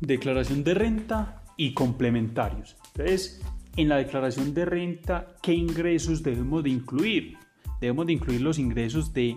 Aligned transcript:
declaración 0.00 0.64
de 0.64 0.74
renta 0.74 1.42
y 1.56 1.72
complementarios. 1.74 2.76
Entonces, 2.88 3.42
en 3.76 3.88
la 3.88 3.96
declaración 3.96 4.54
de 4.54 4.64
renta, 4.64 5.36
¿qué 5.42 5.52
ingresos 5.52 6.22
debemos 6.22 6.62
de 6.64 6.70
incluir? 6.70 7.36
Debemos 7.80 8.06
de 8.06 8.12
incluir 8.14 8.40
los 8.40 8.58
ingresos 8.58 9.12
de 9.12 9.36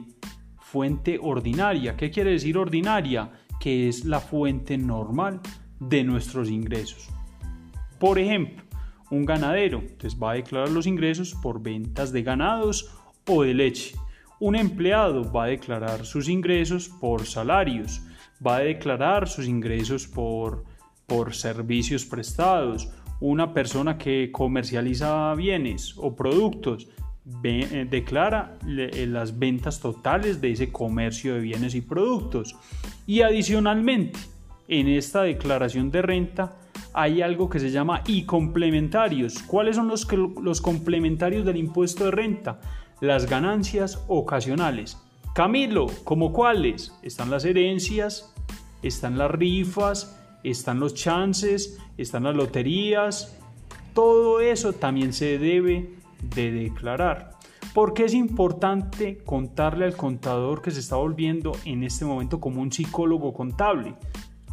fuente 0.59 1.19
ordinaria. 1.21 1.97
¿Qué 1.97 2.09
quiere 2.11 2.31
decir 2.31 2.57
ordinaria? 2.57 3.31
Que 3.59 3.89
es 3.89 4.05
la 4.05 4.19
fuente 4.19 4.77
normal 4.77 5.41
de 5.79 6.03
nuestros 6.03 6.49
ingresos. 6.49 7.09
Por 7.99 8.19
ejemplo, 8.19 8.63
un 9.11 9.25
ganadero 9.25 9.79
entonces 9.79 10.17
va 10.21 10.31
a 10.31 10.35
declarar 10.35 10.69
los 10.69 10.87
ingresos 10.87 11.33
por 11.41 11.61
ventas 11.61 12.11
de 12.11 12.23
ganados 12.23 12.95
o 13.27 13.43
de 13.43 13.53
leche. 13.53 13.95
Un 14.39 14.55
empleado 14.55 15.29
va 15.31 15.45
a 15.45 15.47
declarar 15.47 16.05
sus 16.05 16.29
ingresos 16.29 16.87
por 16.87 17.25
salarios, 17.25 18.01
va 18.45 18.57
a 18.57 18.59
declarar 18.59 19.27
sus 19.27 19.47
ingresos 19.47 20.07
por, 20.07 20.63
por 21.05 21.33
servicios 21.35 22.05
prestados. 22.05 22.89
Una 23.19 23.53
persona 23.53 23.97
que 23.97 24.31
comercializa 24.31 25.33
bienes 25.35 25.93
o 25.97 26.15
productos 26.15 26.87
eh, 27.43 27.87
declara 27.89 28.57
eh, 28.65 29.05
las 29.07 29.37
ventas 29.37 29.79
totales 29.79 30.41
de 30.41 30.51
ese 30.51 30.71
comercio 30.71 31.35
de 31.35 31.41
bienes 31.41 31.75
y 31.75 31.81
productos. 31.81 32.55
Y 33.05 33.21
adicionalmente, 33.21 34.19
en 34.67 34.87
esta 34.87 35.23
declaración 35.23 35.91
de 35.91 36.01
renta 36.01 36.55
hay 36.93 37.21
algo 37.21 37.49
que 37.49 37.59
se 37.59 37.71
llama 37.71 38.03
y 38.07 38.23
complementarios. 38.23 39.43
¿Cuáles 39.43 39.75
son 39.75 39.87
los, 39.89 40.07
los 40.41 40.61
complementarios 40.61 41.45
del 41.45 41.57
impuesto 41.57 42.05
de 42.05 42.11
renta? 42.11 42.59
Las 43.01 43.29
ganancias 43.29 44.03
ocasionales. 44.07 44.97
Camilo, 45.39 45.87
¿como 46.03 46.33
cuáles? 46.33 46.93
Están 47.01 47.31
las 47.31 47.45
herencias, 47.45 48.35
están 48.83 49.17
las 49.17 49.31
rifas, 49.31 50.19
están 50.43 50.81
los 50.81 50.95
chances, 50.95 51.79
están 51.97 52.23
las 52.23 52.35
loterías. 52.35 53.39
Todo 53.93 54.41
eso 54.41 54.73
también 54.73 55.13
se 55.13 55.39
debe 55.39 55.91
de 56.35 56.51
declarar. 56.51 57.37
Porque 57.73 58.03
es 58.03 58.13
importante 58.13 59.19
contarle 59.23 59.85
al 59.85 59.95
contador 59.95 60.61
que 60.61 60.71
se 60.71 60.81
está 60.81 60.97
volviendo 60.97 61.53
en 61.63 61.85
este 61.85 62.03
momento 62.03 62.41
como 62.41 62.61
un 62.61 62.73
psicólogo 62.73 63.31
contable? 63.31 63.95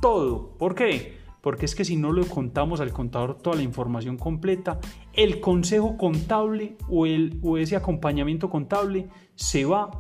Todo. 0.00 0.56
¿Por 0.56 0.76
qué? 0.76 1.16
Porque 1.40 1.64
es 1.64 1.74
que 1.74 1.84
si 1.84 1.96
no 1.96 2.12
le 2.12 2.24
contamos 2.26 2.80
al 2.80 2.92
contador 2.92 3.38
toda 3.38 3.56
la 3.56 3.62
información 3.62 4.18
completa, 4.18 4.78
el 5.14 5.40
consejo 5.40 5.96
contable 5.96 6.76
o, 6.88 7.06
el, 7.06 7.40
o 7.42 7.58
ese 7.58 7.74
acompañamiento 7.74 8.48
contable 8.48 9.08
se 9.34 9.64
va 9.64 9.90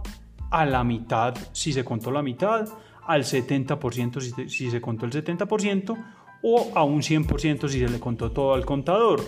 a 0.50 0.64
la 0.64 0.84
mitad 0.84 1.34
si 1.52 1.72
se 1.72 1.84
contó 1.84 2.10
la 2.10 2.22
mitad, 2.22 2.68
al 3.06 3.22
70% 3.24 4.20
si, 4.20 4.48
si 4.48 4.70
se 4.70 4.80
contó 4.80 5.06
el 5.06 5.12
70% 5.12 5.96
o 6.42 6.72
a 6.74 6.84
un 6.84 7.02
100% 7.02 7.68
si 7.68 7.80
se 7.80 7.88
le 7.88 8.00
contó 8.00 8.30
todo 8.30 8.54
al 8.54 8.64
contador. 8.64 9.20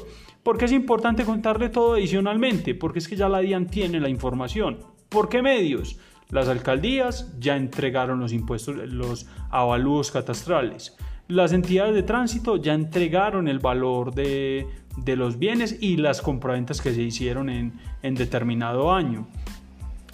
¿Por 0.43 0.57
qué 0.57 0.65
es 0.67 0.73
importante 0.73 1.25
contarle 1.25 1.69
todo 1.69 1.95
adicionalmente? 1.95 2.75
Porque 2.75 3.01
es 3.01 3.09
que 3.09 3.17
ya 3.17 3.29
la 3.29 3.41
DIAN 3.41 3.67
tiene 3.67 4.01
la 4.01 4.09
información. 4.09 4.79
¿Por 5.09 5.29
qué 5.29 5.43
medios? 5.43 5.99
Las 6.31 6.49
alcaldías 6.49 7.33
ya 7.39 7.57
entregaron 7.57 8.21
los 8.21 8.33
impuestos, 8.33 8.77
los 8.77 9.27
avalúos 9.51 10.11
catastrales. 10.11 10.97
Las 11.27 11.53
entidades 11.53 11.95
de 11.95 12.03
tránsito 12.03 12.57
ya 12.57 12.75
entregaron 12.75 13.49
el 13.49 13.59
valor 13.59 14.15
de, 14.15 14.67
los 15.05 15.39
bienes 15.39 15.77
y 15.81 15.97
las 15.97 16.23
compraventas 16.23 16.81
que 16.81 16.93
se 16.93 17.03
hicieron 17.03 17.51
en, 17.51 17.75
en 18.03 18.15
determinado 18.15 18.93
año. 18.93 19.27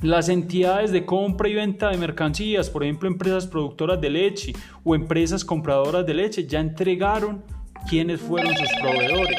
Las 0.03 0.29
entidades 0.29 0.93
de 0.93 1.07
compra 1.07 1.49
y 1.49 1.55
venta 1.55 1.91
de 1.91 1.97
mercancías, 1.97 2.69
por 2.69 2.85
ejemplo 2.85 3.09
empresas 3.09 3.47
productoras 3.47 4.01
de 4.01 4.11
leche 4.11 4.53
o 4.83 4.95
empresas 4.95 5.45
compradoras 5.45 6.05
de 6.05 6.15
leche, 6.15 6.47
ya 6.47 6.61
entregaron 6.61 7.43
quiénes 7.89 8.21
fueron 8.21 8.55
sus 8.55 8.69
proveedores, 8.81 9.39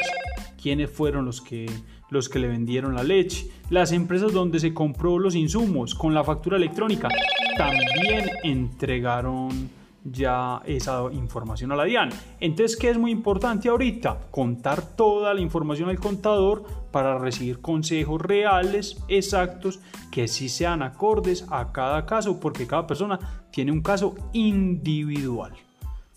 quiénes 0.61 0.89
fueron 0.89 1.25
los 1.25 1.41
que, 1.41 1.69
los 2.09 2.29
que 2.29 2.39
le 2.39 2.47
vendieron 2.47 2.95
la 2.95 3.03
leche. 3.03 3.47
Las 3.69 3.91
empresas 3.91 4.33
donde 4.33 4.59
se 4.59 4.73
compró 4.73 5.19
los 5.19 5.35
insumos 5.35 5.93
con 5.93 6.13
la 6.13 6.23
factura 6.23 6.57
electrónica 6.57 7.09
también 7.57 8.31
entregaron 8.43 9.69
ya 10.05 10.61
esa 10.65 11.03
información 11.11 11.71
a 11.71 11.75
la 11.75 11.83
DIAN. 11.83 12.09
Entonces, 12.39 12.77
¿qué 12.77 12.89
es 12.91 12.97
muy 12.97 13.11
importante 13.11 13.69
ahorita? 13.69 14.27
Contar 14.31 14.95
toda 14.95 15.33
la 15.33 15.41
información 15.41 15.89
al 15.89 15.99
contador 15.99 16.63
para 16.91 17.17
recibir 17.17 17.59
consejos 17.59 18.21
reales, 18.21 19.03
exactos, 19.07 19.79
que 20.11 20.27
sí 20.27 20.47
sean 20.47 20.81
acordes 20.81 21.45
a 21.49 21.71
cada 21.71 22.05
caso, 22.05 22.39
porque 22.39 22.67
cada 22.67 22.87
persona 22.87 23.19
tiene 23.51 23.71
un 23.71 23.81
caso 23.81 24.15
individual. 24.33 25.53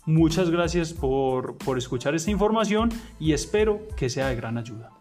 Muchas 0.05 0.49
gracias 0.49 0.93
por, 0.93 1.57
por 1.57 1.77
escuchar 1.77 2.15
esta 2.15 2.31
información 2.31 2.89
y 3.19 3.33
espero 3.33 3.81
que 3.97 4.09
sea 4.09 4.29
de 4.29 4.35
gran 4.35 4.57
ayuda. 4.57 4.98